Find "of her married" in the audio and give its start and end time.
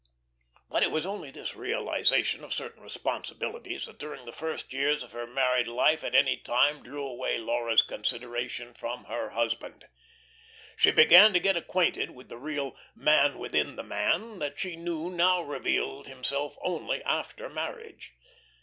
5.03-5.67